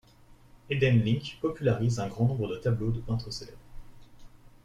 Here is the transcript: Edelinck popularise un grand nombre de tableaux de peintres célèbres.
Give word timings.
Edelinck 0.67 1.37
popularise 1.41 1.99
un 1.99 2.07
grand 2.07 2.25
nombre 2.25 2.47
de 2.47 2.55
tableaux 2.55 2.89
de 2.89 3.01
peintres 3.01 3.31
célèbres. 3.31 3.69